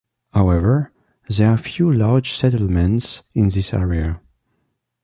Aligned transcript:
However, 0.33 0.91
there 1.29 1.51
are 1.51 1.57
few 1.57 1.93
large 1.93 2.31
settlements 2.33 3.21
in 3.35 3.49
this 3.49 3.71
area. 3.71 4.19